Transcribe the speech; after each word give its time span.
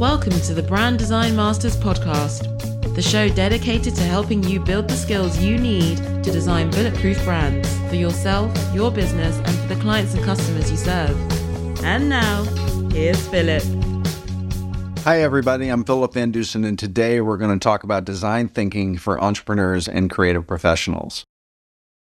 Welcome 0.00 0.38
to 0.40 0.52
the 0.52 0.62
Brand 0.62 0.98
Design 0.98 1.34
Masters 1.34 1.74
podcast, 1.74 2.94
the 2.94 3.00
show 3.00 3.30
dedicated 3.30 3.96
to 3.96 4.02
helping 4.02 4.42
you 4.42 4.60
build 4.60 4.88
the 4.88 4.94
skills 4.94 5.38
you 5.38 5.56
need 5.56 5.96
to 5.96 6.30
design 6.30 6.70
bulletproof 6.70 7.24
brands 7.24 7.74
for 7.88 7.94
yourself, 7.94 8.54
your 8.74 8.90
business, 8.90 9.38
and 9.38 9.58
for 9.58 9.74
the 9.74 9.80
clients 9.80 10.12
and 10.12 10.22
customers 10.22 10.70
you 10.70 10.76
serve. 10.76 11.16
And 11.82 12.10
now, 12.10 12.44
here's 12.90 13.26
Philip. 13.28 13.62
Hi, 15.04 15.22
everybody. 15.22 15.70
I'm 15.70 15.82
Philip 15.82 16.12
VanDusen, 16.12 16.66
and 16.66 16.78
today 16.78 17.22
we're 17.22 17.38
going 17.38 17.58
to 17.58 17.64
talk 17.64 17.82
about 17.82 18.04
design 18.04 18.48
thinking 18.48 18.98
for 18.98 19.18
entrepreneurs 19.18 19.88
and 19.88 20.10
creative 20.10 20.46
professionals. 20.46 21.24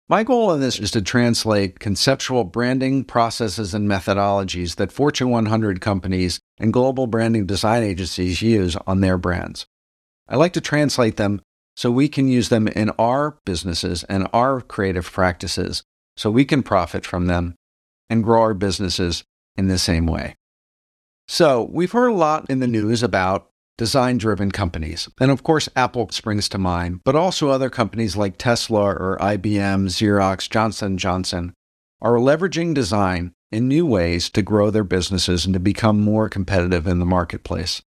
My 0.09 0.25
goal 0.25 0.51
in 0.51 0.59
this 0.59 0.77
is 0.77 0.91
to 0.91 1.01
translate 1.01 1.79
conceptual 1.79 2.43
branding 2.43 3.05
processes 3.05 3.73
and 3.73 3.89
methodologies 3.89 4.75
that 4.75 4.91
Fortune 4.91 5.29
100 5.29 5.79
companies 5.79 6.41
and 6.59 6.73
global 6.73 7.07
branding 7.07 7.45
design 7.45 7.83
agencies 7.83 8.41
use 8.41 8.75
on 8.87 9.01
their 9.01 9.17
brands. 9.17 9.65
I 10.27 10.35
like 10.35 10.53
to 10.53 10.61
translate 10.61 11.17
them 11.17 11.41
so 11.75 11.91
we 11.91 12.09
can 12.09 12.27
use 12.27 12.49
them 12.49 12.67
in 12.67 12.89
our 12.97 13.37
businesses 13.45 14.03
and 14.05 14.27
our 14.33 14.61
creative 14.61 15.11
practices 15.11 15.83
so 16.15 16.31
we 16.31 16.45
can 16.45 16.63
profit 16.63 17.05
from 17.05 17.27
them 17.27 17.55
and 18.09 18.23
grow 18.23 18.41
our 18.41 18.53
businesses 18.53 19.23
in 19.55 19.67
the 19.67 19.77
same 19.77 20.07
way. 20.07 20.35
So, 21.27 21.67
we've 21.71 21.91
heard 21.91 22.07
a 22.07 22.13
lot 22.13 22.49
in 22.49 22.59
the 22.59 22.67
news 22.67 23.03
about 23.03 23.49
design 23.77 24.17
driven 24.17 24.51
companies. 24.51 25.07
And 25.19 25.29
of 25.29 25.43
course, 25.43 25.69
Apple 25.75 26.09
springs 26.09 26.49
to 26.49 26.57
mind, 26.57 27.01
but 27.03 27.15
also 27.15 27.49
other 27.49 27.69
companies 27.69 28.17
like 28.17 28.37
Tesla 28.37 28.93
or 28.93 29.17
IBM, 29.19 29.87
Xerox, 29.87 30.49
Johnson 30.49 30.97
Johnson 30.97 31.53
are 32.01 32.13
leveraging 32.13 32.73
design 32.73 33.33
in 33.51 33.67
new 33.67 33.85
ways 33.85 34.29
to 34.31 34.41
grow 34.41 34.69
their 34.69 34.83
businesses 34.83 35.45
and 35.45 35.53
to 35.53 35.59
become 35.59 35.99
more 35.99 36.29
competitive 36.29 36.87
in 36.87 36.99
the 36.99 37.05
marketplace. 37.05 37.81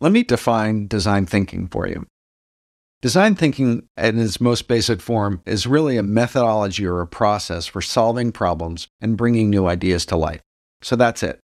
Let 0.00 0.12
me 0.12 0.22
define 0.22 0.86
design 0.86 1.26
thinking 1.26 1.68
for 1.68 1.86
you. 1.86 2.06
Design 3.02 3.34
thinking, 3.34 3.88
in 3.96 4.18
its 4.18 4.40
most 4.40 4.68
basic 4.68 5.00
form, 5.00 5.40
is 5.46 5.66
really 5.66 5.96
a 5.96 6.02
methodology 6.02 6.86
or 6.86 7.00
a 7.00 7.06
process 7.06 7.66
for 7.66 7.80
solving 7.80 8.30
problems 8.30 8.88
and 9.00 9.16
bringing 9.16 9.48
new 9.48 9.66
ideas 9.66 10.04
to 10.06 10.16
life. 10.16 10.42
So 10.82 10.96
that's 10.96 11.22
it. 11.22 11.40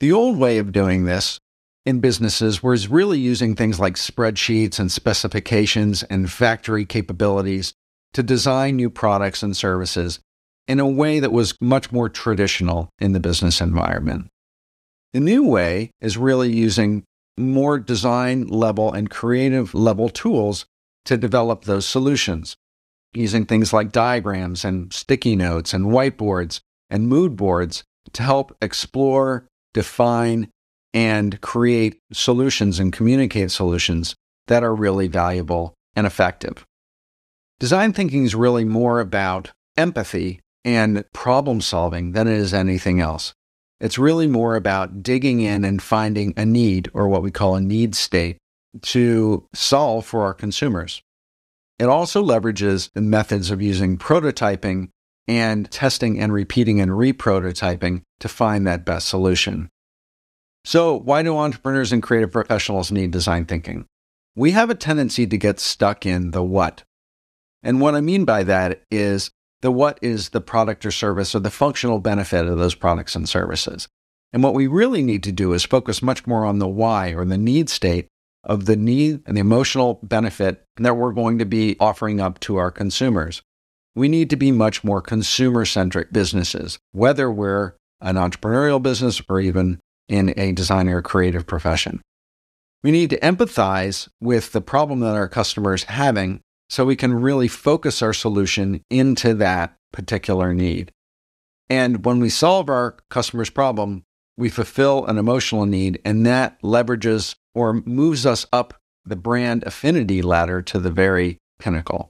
The 0.00 0.12
old 0.12 0.38
way 0.38 0.58
of 0.58 0.72
doing 0.72 1.04
this 1.04 1.38
in 1.86 2.00
businesses 2.00 2.62
was 2.62 2.88
really 2.88 3.18
using 3.18 3.54
things 3.54 3.80
like 3.80 3.94
spreadsheets 3.94 4.78
and 4.78 4.92
specifications 4.92 6.02
and 6.04 6.30
factory 6.30 6.84
capabilities 6.84 7.72
to 8.12 8.22
design 8.22 8.76
new 8.76 8.90
products 8.90 9.42
and 9.42 9.56
services 9.56 10.20
in 10.70 10.78
a 10.78 10.86
way 10.86 11.18
that 11.18 11.32
was 11.32 11.56
much 11.60 11.90
more 11.90 12.08
traditional 12.08 12.90
in 13.00 13.10
the 13.10 13.18
business 13.18 13.60
environment. 13.60 14.28
The 15.12 15.18
new 15.18 15.44
way 15.44 15.90
is 16.00 16.16
really 16.16 16.52
using 16.52 17.02
more 17.36 17.80
design 17.80 18.46
level 18.46 18.92
and 18.92 19.10
creative 19.10 19.74
level 19.74 20.08
tools 20.08 20.66
to 21.06 21.16
develop 21.16 21.64
those 21.64 21.86
solutions, 21.86 22.54
using 23.12 23.46
things 23.46 23.72
like 23.72 23.90
diagrams 23.90 24.64
and 24.64 24.92
sticky 24.92 25.34
notes 25.34 25.74
and 25.74 25.86
whiteboards 25.86 26.60
and 26.88 27.08
mood 27.08 27.34
boards 27.34 27.82
to 28.12 28.22
help 28.22 28.56
explore, 28.62 29.48
define, 29.74 30.50
and 30.94 31.40
create 31.40 31.98
solutions 32.12 32.78
and 32.78 32.92
communicate 32.92 33.50
solutions 33.50 34.14
that 34.46 34.62
are 34.62 34.74
really 34.74 35.08
valuable 35.08 35.74
and 35.96 36.06
effective. 36.06 36.64
Design 37.58 37.92
thinking 37.92 38.24
is 38.24 38.36
really 38.36 38.64
more 38.64 39.00
about 39.00 39.50
empathy 39.76 40.38
and 40.64 41.04
problem 41.12 41.60
solving 41.60 42.12
than 42.12 42.28
it 42.28 42.34
is 42.34 42.52
anything 42.54 43.00
else. 43.00 43.34
It's 43.80 43.98
really 43.98 44.26
more 44.26 44.56
about 44.56 45.02
digging 45.02 45.40
in 45.40 45.64
and 45.64 45.82
finding 45.82 46.34
a 46.36 46.44
need 46.44 46.90
or 46.92 47.08
what 47.08 47.22
we 47.22 47.30
call 47.30 47.56
a 47.56 47.60
need 47.60 47.94
state 47.94 48.36
to 48.82 49.48
solve 49.54 50.04
for 50.04 50.22
our 50.22 50.34
consumers. 50.34 51.02
It 51.78 51.88
also 51.88 52.22
leverages 52.22 52.90
the 52.94 53.00
methods 53.00 53.50
of 53.50 53.62
using 53.62 53.96
prototyping 53.96 54.90
and 55.26 55.70
testing 55.70 56.20
and 56.20 56.32
repeating 56.32 56.80
and 56.80 56.90
reprototyping 56.90 58.02
to 58.20 58.28
find 58.28 58.66
that 58.66 58.84
best 58.84 59.08
solution. 59.08 59.70
So, 60.64 60.98
why 60.98 61.22
do 61.22 61.36
entrepreneurs 61.38 61.90
and 61.90 62.02
creative 62.02 62.32
professionals 62.32 62.92
need 62.92 63.12
design 63.12 63.46
thinking? 63.46 63.86
We 64.36 64.50
have 64.50 64.68
a 64.68 64.74
tendency 64.74 65.26
to 65.26 65.38
get 65.38 65.58
stuck 65.58 66.04
in 66.04 66.32
the 66.32 66.42
what. 66.42 66.82
And 67.62 67.80
what 67.80 67.94
I 67.94 68.00
mean 68.02 68.24
by 68.24 68.42
that 68.44 68.82
is 68.90 69.30
the 69.62 69.70
what 69.70 69.98
is 70.00 70.30
the 70.30 70.40
product 70.40 70.86
or 70.86 70.90
service 70.90 71.34
or 71.34 71.40
the 71.40 71.50
functional 71.50 71.98
benefit 71.98 72.46
of 72.46 72.58
those 72.58 72.74
products 72.74 73.14
and 73.14 73.28
services. 73.28 73.88
And 74.32 74.42
what 74.42 74.54
we 74.54 74.66
really 74.66 75.02
need 75.02 75.22
to 75.24 75.32
do 75.32 75.52
is 75.52 75.64
focus 75.64 76.02
much 76.02 76.26
more 76.26 76.44
on 76.44 76.58
the 76.58 76.68
why 76.68 77.14
or 77.14 77.24
the 77.24 77.38
need 77.38 77.68
state 77.68 78.06
of 78.44 78.64
the 78.66 78.76
need 78.76 79.22
and 79.26 79.36
the 79.36 79.40
emotional 79.40 80.00
benefit 80.02 80.64
that 80.76 80.96
we're 80.96 81.12
going 81.12 81.38
to 81.38 81.44
be 81.44 81.76
offering 81.78 82.20
up 82.20 82.40
to 82.40 82.56
our 82.56 82.70
consumers. 82.70 83.42
We 83.94 84.08
need 84.08 84.30
to 84.30 84.36
be 84.36 84.52
much 84.52 84.84
more 84.84 85.02
consumer 85.02 85.64
centric 85.64 86.12
businesses, 86.12 86.78
whether 86.92 87.30
we're 87.30 87.74
an 88.00 88.16
entrepreneurial 88.16 88.82
business 88.82 89.20
or 89.28 89.40
even 89.40 89.80
in 90.08 90.32
a 90.38 90.52
designer 90.52 90.98
or 90.98 91.02
creative 91.02 91.46
profession. 91.46 92.00
We 92.82 92.92
need 92.92 93.10
to 93.10 93.20
empathize 93.20 94.08
with 94.20 94.52
the 94.52 94.62
problem 94.62 95.00
that 95.00 95.14
our 95.14 95.28
customer 95.28 95.74
is 95.74 95.84
having 95.84 96.40
so 96.70 96.84
we 96.84 96.96
can 96.96 97.12
really 97.12 97.48
focus 97.48 98.00
our 98.00 98.14
solution 98.14 98.82
into 98.88 99.34
that 99.34 99.76
particular 99.92 100.54
need. 100.54 100.92
And 101.68 102.04
when 102.04 102.20
we 102.20 102.30
solve 102.30 102.70
our 102.70 102.96
customer's 103.10 103.50
problem, 103.50 104.04
we 104.36 104.48
fulfill 104.48 105.04
an 105.06 105.18
emotional 105.18 105.66
need, 105.66 106.00
and 106.04 106.24
that 106.26 106.60
leverages 106.62 107.34
or 107.54 107.82
moves 107.84 108.24
us 108.24 108.46
up 108.52 108.74
the 109.04 109.16
brand 109.16 109.64
affinity 109.64 110.22
ladder 110.22 110.62
to 110.62 110.78
the 110.78 110.90
very 110.90 111.38
pinnacle. 111.58 112.08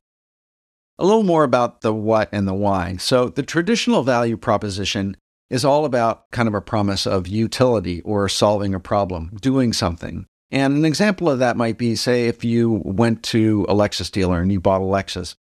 A 0.99 1.06
little 1.06 1.22
more 1.22 1.44
about 1.44 1.81
the 1.81 1.94
what 1.94 2.28
and 2.31 2.47
the 2.47 2.54
why. 2.54 2.97
So, 2.99 3.31
the 3.31 3.43
traditional 3.43 4.03
value 4.03 4.37
proposition 4.37 5.16
is 5.49 5.65
all 5.65 5.84
about 5.87 6.31
kind 6.31 6.47
of 6.47 6.54
a 6.54 6.60
promise 6.60 7.06
of 7.06 7.26
utility 7.26 8.03
or 8.03 8.28
solving 8.28 8.75
a 8.75 8.81
problem, 8.81 9.31
doing 9.41 9.72
something. 9.72 10.26
And 10.50 10.77
an 10.77 10.84
example 10.84 11.31
of 11.31 11.38
that 11.38 11.56
might 11.56 11.78
be 11.78 11.94
say, 11.94 12.27
if 12.27 12.44
you 12.44 12.83
went 12.84 13.22
to 13.25 13.65
a 13.69 13.75
Lexus 13.75 14.11
dealer 14.11 14.41
and 14.41 14.50
you 14.50 14.61
bought 14.61 14.81
a 14.81 14.84
Lexus, 14.84 15.37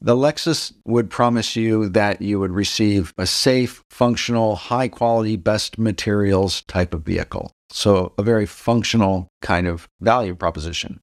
the 0.00 0.14
Lexus 0.14 0.72
would 0.84 1.10
promise 1.10 1.56
you 1.56 1.88
that 1.88 2.20
you 2.20 2.38
would 2.38 2.52
receive 2.52 3.12
a 3.16 3.26
safe, 3.26 3.82
functional, 3.90 4.54
high 4.54 4.88
quality, 4.88 5.36
best 5.36 5.78
materials 5.78 6.62
type 6.62 6.92
of 6.94 7.02
vehicle. 7.02 7.50
So, 7.70 8.12
a 8.18 8.22
very 8.22 8.46
functional 8.46 9.28
kind 9.40 9.66
of 9.66 9.88
value 10.00 10.34
proposition. 10.34 11.00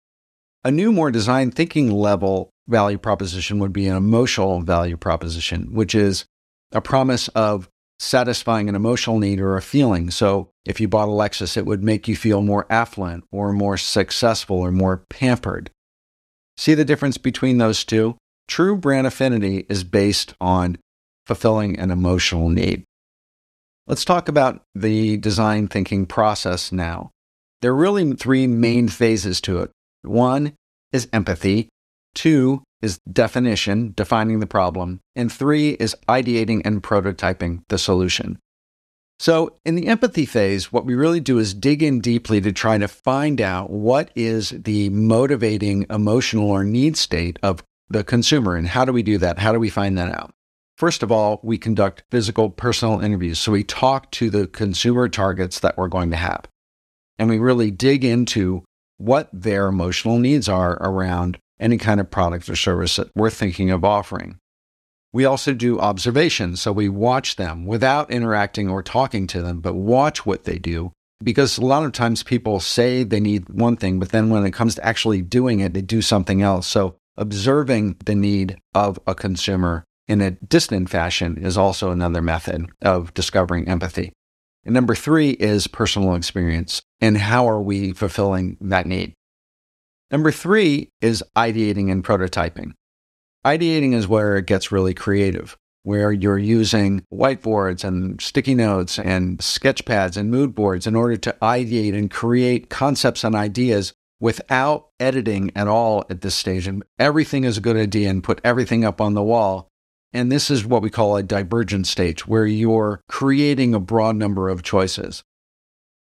A 0.64 0.72
new, 0.72 0.92
more 0.92 1.10
design 1.10 1.52
thinking 1.52 1.92
level 1.92 2.52
value 2.68 3.00
proposition 3.00 3.60
would 3.60 3.74
be 3.74 3.88
an 3.88 3.98
emotional 3.98 4.62
value 4.62 4.98
proposition, 4.98 5.74
which 5.74 5.96
is 5.96 6.26
a 6.72 6.80
promise 6.80 7.28
of 7.30 7.68
satisfying 8.02 8.68
an 8.68 8.76
emotional 8.76 9.20
need 9.20 9.40
or 9.40 9.56
a 9.56 9.62
feeling. 9.62 10.10
So 10.10 10.50
if 10.66 10.80
you 10.82 10.88
bought 10.88 11.08
a 11.08 11.12
Lexus, 11.12 11.56
it 11.56 11.66
would 11.66 11.84
make 11.84 12.08
you 12.08 12.16
feel 12.16 12.42
more 12.42 12.66
affluent 12.70 13.24
or 13.32 13.54
more 13.54 13.78
successful 13.78 14.58
or 14.58 14.72
more 14.72 15.06
pampered. 15.10 15.70
See 16.58 16.74
the 16.74 16.86
difference 16.86 17.18
between 17.18 17.60
those 17.60 17.84
two? 17.84 18.18
True 18.48 18.76
brand 18.76 19.06
affinity 19.06 19.66
is 19.70 19.84
based 19.84 20.34
on 20.42 20.78
fulfilling 21.28 21.80
an 21.80 21.92
emotional 21.92 22.50
need. 22.50 22.84
Let's 23.88 24.04
talk 24.04 24.28
about 24.28 24.64
the 24.74 25.18
design 25.18 25.68
thinking 25.68 26.06
process 26.06 26.72
now. 26.72 27.12
There 27.62 27.72
are 27.72 27.76
really 27.76 28.14
three 28.14 28.48
main 28.48 28.88
phases 28.88 29.40
to 29.42 29.60
it. 29.60 29.72
One 30.02 30.54
is 30.92 31.08
empathy, 31.14 31.70
two 32.14 32.64
is 32.82 33.00
definition, 33.12 33.94
defining 33.96 34.40
the 34.40 34.48
problem, 34.48 35.02
and 35.16 35.32
three 35.32 35.72
is 35.72 35.96
ideating 36.10 36.62
and 36.66 36.82
prototyping 36.82 37.64
the 37.70 37.78
solution. 37.78 38.40
So, 39.20 39.56
in 39.66 39.76
the 39.76 39.88
empathy 39.88 40.26
phase, 40.26 40.74
what 40.74 40.86
we 40.86 40.96
really 40.96 41.20
do 41.20 41.38
is 41.38 41.54
dig 41.54 41.84
in 41.84 42.00
deeply 42.00 42.42
to 42.42 42.52
try 42.52 42.80
to 42.80 42.88
find 42.88 43.40
out 43.40 43.70
what 43.70 44.10
is 44.16 44.50
the 44.50 44.90
motivating 44.90 45.86
emotional 45.92 46.50
or 46.50 46.64
need 46.64 46.98
state 46.98 47.38
of 47.44 47.64
the 47.88 48.04
consumer 48.04 48.56
and 48.56 48.68
how 48.68 48.84
do 48.84 48.92
we 48.92 49.04
do 49.04 49.20
that? 49.20 49.38
How 49.38 49.52
do 49.52 49.60
we 49.60 49.70
find 49.70 49.96
that 49.98 50.16
out? 50.16 50.34
First 50.76 51.04
of 51.04 51.12
all, 51.12 51.40
we 51.44 51.60
conduct 51.60 52.04
physical 52.10 52.50
personal 52.50 53.00
interviews. 53.00 53.38
So, 53.38 53.52
we 53.52 53.64
talk 53.64 54.10
to 54.14 54.32
the 54.32 54.48
consumer 54.48 55.08
targets 55.08 55.60
that 55.60 55.78
we're 55.78 55.88
going 55.88 56.10
to 56.10 56.18
have. 56.18 56.48
And 57.20 57.30
we 57.30 57.38
really 57.38 57.70
dig 57.70 58.04
into 58.04 58.64
what 58.98 59.30
their 59.32 59.68
emotional 59.68 60.18
needs 60.18 60.50
are 60.50 60.74
around 60.82 61.38
any 61.62 61.78
kind 61.78 62.00
of 62.00 62.12
product 62.12 62.50
or 62.50 62.56
service 62.56 62.98
that 62.98 63.12
we're 63.16 63.30
thinking 63.30 63.70
of 63.70 63.86
offering. 63.86 64.38
We 65.14 65.26
also 65.26 65.54
do 65.54 65.80
observations, 65.80 66.62
so 66.62 66.72
we 66.72 66.90
watch 66.90 67.36
them 67.36 67.66
without 67.66 68.12
interacting 68.12 68.70
or 68.70 68.82
talking 68.82 69.28
to 69.28 69.42
them, 69.42 69.60
but 69.60 69.76
watch 69.76 70.26
what 70.26 70.46
they 70.46 70.58
do. 70.58 70.94
Because 71.24 71.58
a 71.58 71.66
lot 71.66 71.84
of 71.84 71.92
times 71.92 72.24
people 72.24 72.60
say 72.60 73.04
they 73.04 73.20
need 73.20 73.50
one 73.50 73.76
thing, 73.76 74.00
but 74.00 74.10
then 74.10 74.30
when 74.30 74.46
it 74.46 74.52
comes 74.52 74.76
to 74.76 74.86
actually 74.86 75.22
doing 75.22 75.60
it, 75.60 75.74
they 75.74 75.82
do 75.82 76.02
something 76.02 76.42
else. 76.42 76.66
So 76.66 76.96
observing 77.18 77.98
the 78.06 78.16
need 78.16 78.58
of 78.74 79.00
a 79.06 79.14
consumer 79.14 79.84
in 80.08 80.22
a 80.22 80.32
distant 80.32 80.90
fashion 80.90 81.38
is 81.38 81.58
also 81.58 81.92
another 81.92 82.22
method 82.22 82.68
of 82.82 83.14
discovering 83.14 83.68
empathy. 83.68 84.14
And 84.66 84.74
number 84.74 84.96
three 84.96 85.32
is 85.32 85.68
personal 85.68 86.16
experience. 86.16 86.82
and 87.04 87.18
how 87.18 87.50
are 87.50 87.62
we 87.62 87.94
fulfilling 87.94 88.58
that 88.62 88.86
need? 88.86 89.14
Number 90.12 90.32
three 90.32 90.92
is 91.00 91.24
ideating 91.38 91.90
and 91.90 92.04
prototyping. 92.04 92.74
Ideating 93.46 93.94
is 93.94 94.10
where 94.10 94.36
it 94.36 94.46
gets 94.46 94.72
really 94.72 94.94
creative, 94.94 95.58
where 95.84 96.12
you're 96.12 96.38
using 96.38 97.06
whiteboards 97.12 97.86
and 97.86 98.22
sticky 98.22 98.54
notes 98.54 99.00
and 99.00 99.42
sketch 99.42 99.86
pads 99.86 100.18
and 100.18 100.30
mood 100.30 100.54
boards 100.54 100.86
in 100.86 100.96
order 100.96 101.16
to 101.16 101.36
ideate 101.42 101.98
and 101.98 102.12
create 102.12 102.70
concepts 102.70 103.24
and 103.24 103.36
ideas 103.36 103.94
without 104.20 104.90
editing 105.00 105.50
at 105.56 105.68
all 105.68 106.04
at 106.10 106.22
this 106.22 106.36
stage. 106.36 106.68
And 106.68 106.84
everything 107.00 107.46
is 107.46 107.58
a 107.58 107.62
good 107.62 107.78
idea 107.78 108.10
and 108.10 108.24
put 108.24 108.42
everything 108.44 108.84
up 108.84 109.00
on 109.00 109.14
the 109.14 109.24
wall. 109.24 109.70
And 110.14 110.30
this 110.30 110.52
is 110.52 110.66
what 110.66 110.82
we 110.82 110.90
call 110.90 111.16
a 111.16 111.24
divergent 111.24 111.88
stage, 111.88 112.28
where 112.28 112.46
you're 112.46 113.02
creating 113.08 113.74
a 113.74 113.80
broad 113.80 114.18
number 114.18 114.50
of 114.50 114.62
choices. 114.62 115.24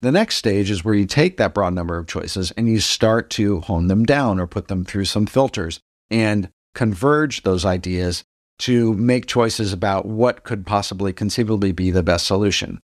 The 0.03 0.11
next 0.11 0.35
stage 0.35 0.69
is 0.69 0.83
where 0.83 0.93
you 0.93 1.05
take 1.05 1.37
that 1.37 1.53
broad 1.53 1.73
number 1.73 1.97
of 1.97 2.07
choices 2.07 2.51
and 2.57 2.67
you 2.67 2.81
start 2.81 3.29
to 3.31 3.61
hone 3.61 3.87
them 3.87 4.03
down 4.03 4.37
or 4.37 4.47
put 4.47 4.67
them 4.67 4.83
through 4.83 5.05
some 5.05 5.25
filters 5.25 5.79
and 6.11 6.49
converge 6.75 7.43
those 7.43 7.63
ideas 7.63 8.25
to 8.59 8.93
make 8.95 9.27
choices 9.27 9.71
about 9.71 10.05
what 10.05 10.43
could 10.43 10.65
possibly 10.65 11.13
conceivably 11.13 11.71
be 11.71 11.89
the 11.89 12.03
best 12.03 12.27
solution. 12.27 12.81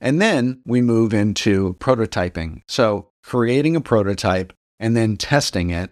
And 0.00 0.22
then 0.22 0.62
we 0.64 0.80
move 0.80 1.12
into 1.12 1.74
prototyping. 1.80 2.62
So 2.68 3.08
creating 3.24 3.74
a 3.74 3.80
prototype 3.80 4.52
and 4.78 4.96
then 4.96 5.16
testing 5.16 5.70
it, 5.70 5.90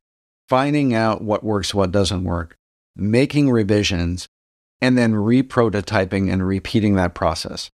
finding 0.48 0.94
out 0.94 1.20
what 1.20 1.42
works, 1.42 1.74
what 1.74 1.90
doesn't 1.90 2.22
work, 2.22 2.56
making 2.94 3.50
revisions, 3.50 4.28
and 4.80 4.96
then 4.96 5.14
reprototyping 5.14 6.32
and 6.32 6.46
repeating 6.46 6.94
that 6.94 7.16
process. 7.16 7.72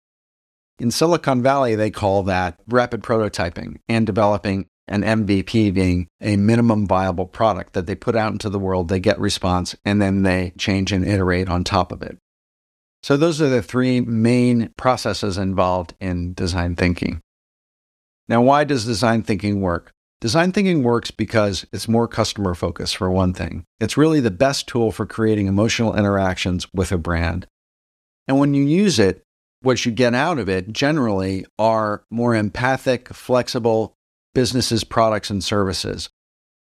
In 0.80 0.90
Silicon 0.90 1.42
Valley, 1.42 1.74
they 1.74 1.90
call 1.90 2.22
that 2.22 2.58
rapid 2.66 3.02
prototyping 3.02 3.76
and 3.86 4.06
developing 4.06 4.66
an 4.88 5.02
MVP 5.02 5.74
being 5.74 6.08
a 6.22 6.36
minimum 6.36 6.86
viable 6.86 7.26
product 7.26 7.74
that 7.74 7.86
they 7.86 7.94
put 7.94 8.16
out 8.16 8.32
into 8.32 8.48
the 8.48 8.58
world, 8.58 8.88
they 8.88 8.98
get 8.98 9.20
response, 9.20 9.76
and 9.84 10.00
then 10.00 10.22
they 10.22 10.54
change 10.56 10.90
and 10.90 11.06
iterate 11.06 11.50
on 11.50 11.64
top 11.64 11.92
of 11.92 12.00
it. 12.00 12.16
So, 13.02 13.18
those 13.18 13.42
are 13.42 13.48
the 13.50 13.62
three 13.62 14.00
main 14.00 14.72
processes 14.78 15.36
involved 15.36 15.94
in 16.00 16.32
design 16.32 16.76
thinking. 16.76 17.20
Now, 18.26 18.40
why 18.40 18.64
does 18.64 18.86
design 18.86 19.22
thinking 19.22 19.60
work? 19.60 19.92
Design 20.22 20.50
thinking 20.50 20.82
works 20.82 21.10
because 21.10 21.66
it's 21.74 21.88
more 21.88 22.08
customer 22.08 22.54
focused, 22.54 22.96
for 22.96 23.10
one 23.10 23.34
thing. 23.34 23.64
It's 23.80 23.98
really 23.98 24.20
the 24.20 24.30
best 24.30 24.66
tool 24.66 24.92
for 24.92 25.04
creating 25.04 25.46
emotional 25.46 25.94
interactions 25.94 26.66
with 26.72 26.90
a 26.90 26.98
brand. 26.98 27.46
And 28.26 28.38
when 28.38 28.54
you 28.54 28.64
use 28.64 28.98
it, 28.98 29.24
what 29.62 29.84
you 29.84 29.92
get 29.92 30.14
out 30.14 30.38
of 30.38 30.48
it 30.48 30.72
generally 30.72 31.44
are 31.58 32.04
more 32.10 32.34
empathic, 32.34 33.08
flexible 33.08 33.94
businesses, 34.34 34.84
products, 34.84 35.30
and 35.30 35.42
services. 35.42 36.08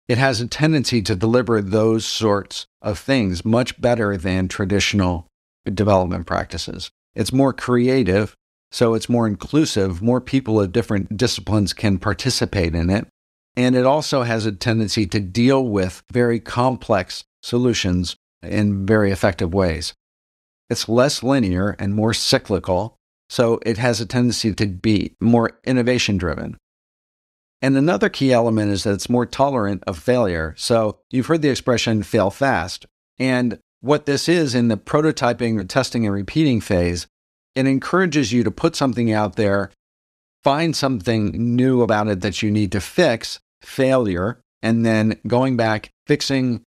It 0.07 0.17
has 0.17 0.39
a 0.39 0.47
tendency 0.47 1.01
to 1.01 1.15
deliver 1.15 1.61
those 1.61 2.05
sorts 2.05 2.67
of 2.81 2.99
things 2.99 3.43
much 3.43 3.79
better 3.81 4.17
than 4.17 4.47
traditional 4.47 5.27
development 5.65 6.27
practices. 6.27 6.91
It's 7.15 7.33
more 7.33 7.53
creative, 7.53 8.35
so 8.71 8.93
it's 8.93 9.09
more 9.09 9.25
inclusive. 9.25 10.01
More 10.01 10.21
people 10.21 10.61
of 10.61 10.71
different 10.71 11.17
disciplines 11.17 11.73
can 11.73 11.97
participate 11.97 12.75
in 12.75 12.89
it. 12.89 13.07
And 13.57 13.75
it 13.75 13.85
also 13.85 14.23
has 14.23 14.45
a 14.45 14.51
tendency 14.51 15.07
to 15.07 15.19
deal 15.19 15.65
with 15.65 16.03
very 16.11 16.39
complex 16.39 17.23
solutions 17.41 18.15
in 18.43 18.85
very 18.85 19.11
effective 19.11 19.53
ways. 19.53 19.93
It's 20.69 20.89
less 20.89 21.23
linear 21.23 21.75
and 21.79 21.93
more 21.93 22.13
cyclical, 22.13 22.95
so 23.29 23.59
it 23.65 23.77
has 23.77 24.01
a 24.01 24.05
tendency 24.05 24.53
to 24.53 24.65
be 24.67 25.15
more 25.19 25.59
innovation 25.63 26.17
driven. 26.17 26.57
And 27.61 27.77
another 27.77 28.09
key 28.09 28.31
element 28.33 28.71
is 28.71 28.83
that 28.83 28.93
it's 28.93 29.09
more 29.09 29.25
tolerant 29.25 29.83
of 29.87 29.97
failure. 29.97 30.53
So 30.57 30.99
you've 31.09 31.27
heard 31.27 31.41
the 31.41 31.49
expression 31.49 32.03
fail 32.03 32.29
fast. 32.29 32.85
And 33.17 33.59
what 33.81 34.05
this 34.05 34.27
is 34.27 34.53
in 34.53 34.67
the 34.67 34.77
prototyping, 34.77 35.67
testing, 35.67 36.05
and 36.05 36.13
repeating 36.13 36.61
phase, 36.61 37.07
it 37.55 37.65
encourages 37.65 38.33
you 38.33 38.43
to 38.43 38.51
put 38.51 38.75
something 38.75 39.11
out 39.11 39.35
there, 39.35 39.71
find 40.43 40.75
something 40.75 41.55
new 41.55 41.81
about 41.81 42.07
it 42.07 42.21
that 42.21 42.43
you 42.43 42.51
need 42.51 42.71
to 42.73 42.81
fix, 42.81 43.39
failure, 43.61 44.39
and 44.61 44.85
then 44.85 45.19
going 45.25 45.55
back, 45.55 45.89
fixing, 46.07 46.61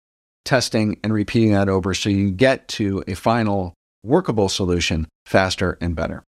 testing, 0.44 0.98
and 1.04 1.12
repeating 1.12 1.52
that 1.52 1.68
over 1.68 1.92
so 1.92 2.08
you 2.08 2.30
get 2.30 2.66
to 2.68 3.04
a 3.06 3.14
final 3.14 3.74
workable 4.02 4.48
solution 4.48 5.06
faster 5.26 5.76
and 5.80 5.94
better. 5.94 6.24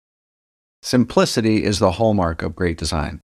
Simplicity 0.82 1.64
is 1.64 1.78
the 1.78 1.92
hallmark 1.92 2.42
of 2.42 2.54
great 2.54 2.76
design. 2.78 3.20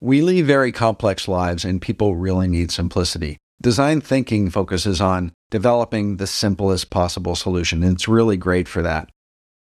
We 0.00 0.22
lead 0.22 0.46
very 0.46 0.72
complex 0.72 1.28
lives, 1.28 1.64
and 1.64 1.80
people 1.80 2.16
really 2.16 2.48
need 2.48 2.70
simplicity. 2.70 3.38
Design 3.60 4.00
thinking 4.00 4.50
focuses 4.50 5.00
on 5.00 5.32
developing 5.50 6.16
the 6.16 6.26
simplest 6.26 6.90
possible 6.90 7.36
solution, 7.36 7.82
and 7.82 7.94
it's 7.94 8.08
really 8.08 8.36
great 8.36 8.66
for 8.66 8.82
that. 8.82 9.10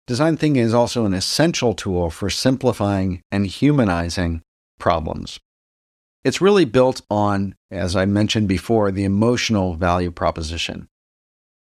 Design 0.06 0.36
thinking 0.36 0.62
is 0.62 0.74
also 0.74 1.04
an 1.04 1.14
essential 1.14 1.74
tool 1.74 2.10
for 2.10 2.30
simplifying 2.30 3.22
and 3.30 3.46
humanizing 3.46 4.42
problems. 4.78 5.38
It's 6.24 6.40
really 6.40 6.64
built 6.64 7.02
on, 7.10 7.54
as 7.70 7.94
I 7.94 8.04
mentioned 8.06 8.48
before, 8.48 8.90
the 8.90 9.04
emotional 9.04 9.74
value 9.74 10.10
proposition. 10.10 10.88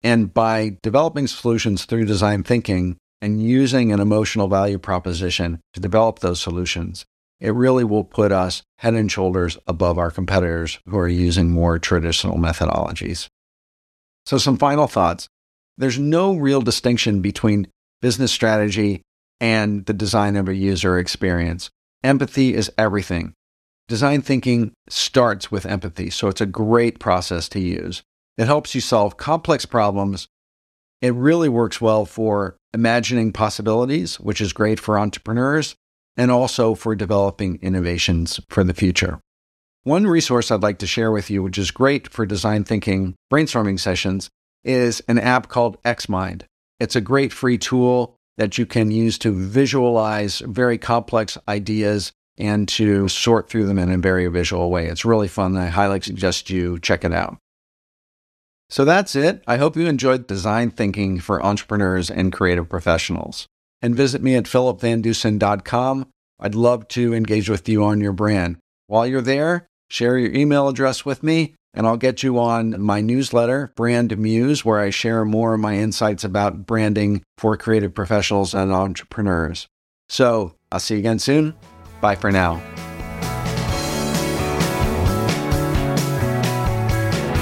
And 0.03 0.33
by 0.33 0.77
developing 0.81 1.27
solutions 1.27 1.85
through 1.85 2.05
design 2.05 2.43
thinking, 2.43 2.97
and 3.21 3.41
using 3.41 3.91
an 3.91 3.99
emotional 3.99 4.47
value 4.47 4.79
proposition 4.79 5.61
to 5.73 5.79
develop 5.79 6.19
those 6.19 6.41
solutions, 6.41 7.05
it 7.39 7.53
really 7.53 7.83
will 7.83 8.03
put 8.03 8.31
us 8.31 8.63
head 8.79 8.95
and 8.95 9.11
shoulders 9.11 9.57
above 9.67 9.97
our 9.97 10.11
competitors 10.11 10.79
who 10.87 10.97
are 10.97 11.07
using 11.07 11.51
more 11.51 11.77
traditional 11.79 12.37
methodologies. 12.37 13.27
So, 14.25 14.37
some 14.37 14.57
final 14.57 14.87
thoughts. 14.87 15.27
There's 15.77 15.97
no 15.97 16.35
real 16.35 16.61
distinction 16.61 17.21
between 17.21 17.67
business 18.01 18.31
strategy 18.31 19.01
and 19.39 19.85
the 19.85 19.93
design 19.93 20.35
of 20.35 20.47
a 20.47 20.55
user 20.55 20.99
experience. 20.99 21.69
Empathy 22.03 22.53
is 22.53 22.71
everything. 22.77 23.33
Design 23.87 24.21
thinking 24.21 24.73
starts 24.89 25.51
with 25.51 25.65
empathy, 25.65 26.09
so 26.09 26.27
it's 26.27 26.41
a 26.41 26.45
great 26.45 26.99
process 26.99 27.49
to 27.49 27.59
use. 27.59 28.03
It 28.41 28.47
helps 28.47 28.73
you 28.73 28.81
solve 28.81 29.17
complex 29.17 29.67
problems. 29.67 30.27
It 30.99 31.13
really 31.13 31.47
works 31.47 31.79
well 31.79 32.05
for 32.05 32.57
imagining 32.73 33.31
possibilities, 33.31 34.19
which 34.19 34.41
is 34.41 34.51
great 34.51 34.79
for 34.79 34.97
entrepreneurs 34.97 35.75
and 36.17 36.31
also 36.31 36.73
for 36.73 36.95
developing 36.95 37.59
innovations 37.61 38.39
for 38.49 38.63
the 38.63 38.73
future. 38.73 39.19
One 39.83 40.07
resource 40.07 40.49
I'd 40.49 40.63
like 40.63 40.79
to 40.79 40.87
share 40.87 41.11
with 41.11 41.29
you, 41.29 41.43
which 41.43 41.59
is 41.59 41.69
great 41.69 42.07
for 42.07 42.25
design 42.25 42.63
thinking 42.63 43.13
brainstorming 43.31 43.79
sessions, 43.79 44.31
is 44.63 45.03
an 45.07 45.19
app 45.19 45.47
called 45.47 45.79
XMind. 45.83 46.41
It's 46.79 46.95
a 46.95 47.01
great 47.01 47.31
free 47.31 47.59
tool 47.59 48.15
that 48.37 48.57
you 48.57 48.65
can 48.65 48.89
use 48.89 49.19
to 49.19 49.31
visualize 49.31 50.39
very 50.39 50.79
complex 50.79 51.37
ideas 51.47 52.11
and 52.39 52.67
to 52.69 53.07
sort 53.07 53.51
through 53.51 53.67
them 53.67 53.77
in 53.77 53.91
a 53.91 53.99
very 53.99 54.25
visual 54.29 54.71
way. 54.71 54.87
It's 54.87 55.05
really 55.05 55.27
fun. 55.27 55.55
I 55.57 55.67
highly 55.67 56.01
suggest 56.01 56.49
you 56.49 56.79
check 56.79 57.05
it 57.05 57.13
out. 57.13 57.37
So 58.71 58.85
that's 58.85 59.17
it. 59.17 59.43
I 59.45 59.57
hope 59.57 59.75
you 59.75 59.85
enjoyed 59.85 60.27
design 60.27 60.71
thinking 60.71 61.19
for 61.19 61.45
entrepreneurs 61.45 62.09
and 62.09 62.31
creative 62.31 62.69
professionals. 62.69 63.45
And 63.81 63.95
visit 63.95 64.23
me 64.23 64.35
at 64.35 64.45
philipvandusen.com. 64.45 66.07
I'd 66.39 66.55
love 66.55 66.87
to 66.89 67.13
engage 67.13 67.49
with 67.49 67.67
you 67.67 67.83
on 67.83 67.99
your 67.99 68.13
brand. 68.13 68.57
While 68.87 69.05
you're 69.05 69.21
there, 69.21 69.67
share 69.89 70.17
your 70.17 70.33
email 70.33 70.69
address 70.69 71.05
with 71.05 71.21
me, 71.21 71.53
and 71.73 71.85
I'll 71.85 71.97
get 71.97 72.23
you 72.23 72.39
on 72.39 72.81
my 72.81 73.01
newsletter, 73.01 73.73
Brand 73.75 74.17
Muse, 74.17 74.63
where 74.63 74.79
I 74.79 74.89
share 74.89 75.25
more 75.25 75.55
of 75.55 75.59
my 75.59 75.75
insights 75.75 76.23
about 76.23 76.65
branding 76.65 77.23
for 77.37 77.57
creative 77.57 77.93
professionals 77.93 78.53
and 78.53 78.71
entrepreneurs. 78.71 79.67
So 80.07 80.55
I'll 80.71 80.79
see 80.79 80.93
you 80.95 80.99
again 80.99 81.19
soon. 81.19 81.55
Bye 81.99 82.15
for 82.15 82.31
now. 82.31 82.61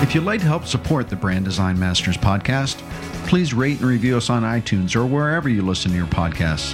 If 0.10 0.16
you'd 0.16 0.24
like 0.24 0.40
to 0.40 0.48
help 0.48 0.66
support 0.66 1.08
the 1.08 1.16
Brand 1.16 1.46
Design 1.46 1.78
Masters 1.78 2.18
podcast, 2.18 2.80
please 3.28 3.54
rate 3.54 3.78
and 3.78 3.88
review 3.88 4.18
us 4.18 4.32
on 4.32 4.42
iTunes 4.42 4.96
or 4.96 5.06
wherever 5.06 5.48
you 5.48 5.62
listen 5.62 5.92
to 5.92 5.98
your 5.98 6.08
podcasts. 6.08 6.74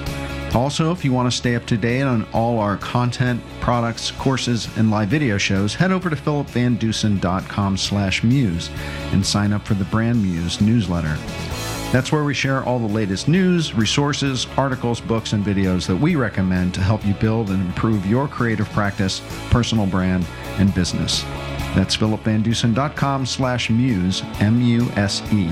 Also, 0.56 0.94
if 0.94 1.04
you 1.04 1.12
want 1.12 1.30
to 1.30 1.38
stay 1.38 1.54
up 1.54 1.66
to 1.66 1.76
date 1.76 2.04
on 2.04 2.26
all 2.32 2.60
our 2.60 2.78
content, 2.78 3.44
products, 3.60 4.12
courses, 4.12 4.70
and 4.78 4.90
live 4.90 5.10
video 5.10 5.38
shows, 5.38 5.76
head 5.76 5.92
over 5.92 6.10
to 6.10 6.16
philipvandusen.com 6.16 7.76
slash 7.76 8.24
muse 8.24 8.70
and 9.12 9.26
sign 9.26 9.52
up 9.52 9.68
for 9.68 9.74
the 9.74 9.84
Brand 9.84 10.24
Muse 10.24 10.62
newsletter. 10.62 11.18
That's 11.92 12.14
where 12.14 12.24
we 12.24 12.34
share 12.34 12.64
all 12.64 12.80
the 12.80 12.88
latest 12.88 13.28
news, 13.28 13.74
resources, 13.74 14.48
articles, 14.56 15.02
books, 15.02 15.34
and 15.34 15.46
videos 15.46 15.86
that 15.88 15.98
we 15.98 16.16
recommend 16.16 16.74
to 16.76 16.82
help 16.82 17.06
you 17.06 17.14
build 17.16 17.50
and 17.50 17.60
improve 17.66 18.06
your 18.06 18.30
creative 18.30 18.70
practice, 18.70 19.22
personal 19.50 19.88
brand, 19.88 20.26
and 20.58 20.74
business. 20.74 21.26
That's 21.76 21.96
philipvandusen.com 21.98 23.26
slash 23.26 23.70
muse, 23.70 24.24
M-U-S-E. 24.40 25.48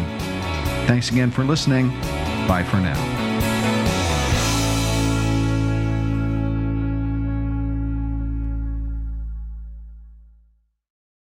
Thanks 0.88 1.12
again 1.12 1.32
for 1.32 1.44
listening. 1.44 1.90
Bye 2.48 2.64
for 2.64 2.78
now. 2.78 3.13